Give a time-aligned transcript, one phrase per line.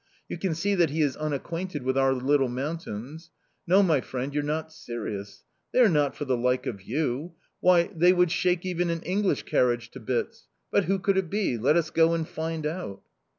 [0.27, 3.29] You can see that he is unacquainted with our little mountains!
[3.67, 5.43] No, my friend, you're not serious!
[5.73, 9.43] They are not for the like of you; why, they would shake even an English
[9.43, 10.47] carriage to bits!
[10.71, 11.55] But who could it be?
[11.55, 13.03] Let us go and find out."